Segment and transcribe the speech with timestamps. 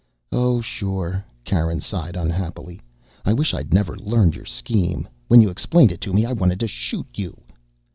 [0.31, 2.81] "Oh, sure." Karen sighed unhappily.
[3.23, 5.07] "I wish I'd never learned your scheme.
[5.27, 7.39] When you explained it to me I wanted to shoot you."